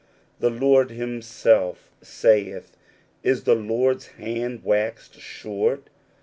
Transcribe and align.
The^^ 0.41 0.59
Lord 0.59 0.89
himself 0.89 1.91
saith," 2.01 2.75
Is 3.31 3.43
the 3.43 3.53
Lord's 3.53 4.07
hand 4.17 4.63
waxed 4.63 5.13
•^ 5.13 5.19
short 5.19 5.91